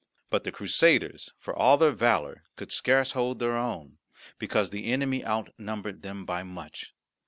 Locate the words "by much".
6.25-6.91